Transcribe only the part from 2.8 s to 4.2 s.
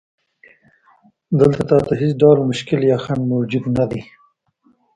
یا خنډ موجود نه دی.